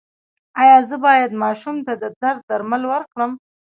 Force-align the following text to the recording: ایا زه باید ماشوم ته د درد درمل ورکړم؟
ایا 0.61 0.77
زه 0.89 0.95
باید 1.05 1.31
ماشوم 1.43 1.75
ته 1.85 1.93
د 2.01 2.05
درد 2.21 2.41
درمل 2.49 2.83
ورکړم؟ 2.87 3.31